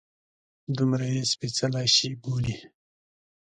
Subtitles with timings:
[0.77, 2.57] دومره یې سپیڅلی شي بولي.